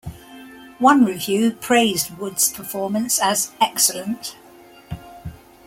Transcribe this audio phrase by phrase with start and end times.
[0.79, 4.35] One review praised Wood's performance as "excellent".